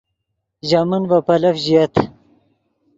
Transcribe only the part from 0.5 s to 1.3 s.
ژے من ڤے